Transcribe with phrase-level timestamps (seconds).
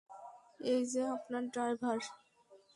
[0.65, 1.99] এইযে আপনার ড্রাইভার।